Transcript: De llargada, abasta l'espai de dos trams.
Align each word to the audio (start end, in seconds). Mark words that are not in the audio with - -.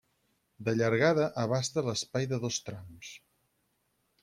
De 0.69 0.73
llargada, 0.79 1.27
abasta 1.43 1.85
l'espai 1.89 2.27
de 2.33 2.41
dos 2.47 2.59
trams. 2.71 3.13